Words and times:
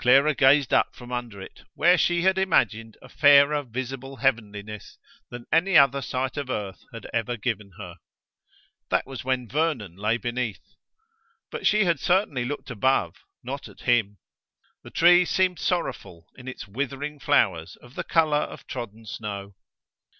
Clara 0.00 0.34
gazed 0.34 0.74
up 0.74 0.96
from 0.96 1.12
under 1.12 1.40
it, 1.40 1.62
where 1.74 1.96
she 1.96 2.22
had 2.22 2.36
imagined 2.36 2.96
a 3.00 3.08
fairer 3.08 3.62
visible 3.62 4.16
heavenliness 4.16 4.98
than 5.30 5.46
any 5.52 5.78
other 5.78 6.02
sight 6.02 6.36
of 6.36 6.50
earth 6.50 6.82
had 6.92 7.06
ever 7.14 7.36
given 7.36 7.70
her. 7.78 7.94
That 8.90 9.06
was 9.06 9.22
when 9.24 9.46
Vernon 9.48 9.94
lay 9.94 10.16
beneath. 10.16 10.74
But 11.52 11.64
she 11.64 11.84
had 11.84 12.00
certainly 12.00 12.44
looked 12.44 12.72
above, 12.72 13.14
not 13.44 13.68
at 13.68 13.82
him. 13.82 14.18
The 14.82 14.90
tree 14.90 15.24
seemed 15.24 15.60
sorrowful 15.60 16.26
in 16.34 16.48
its 16.48 16.66
withering 16.66 17.20
flowers 17.20 17.76
of 17.76 17.94
the 17.94 18.02
colour 18.02 18.34
of 18.38 18.66
trodden 18.66 19.06
snow. 19.06 19.54